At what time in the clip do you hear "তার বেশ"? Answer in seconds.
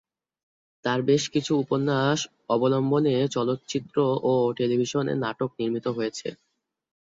0.85-1.23